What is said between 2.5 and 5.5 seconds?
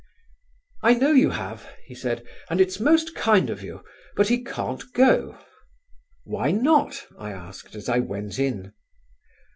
it's most kind of you; but he can't go."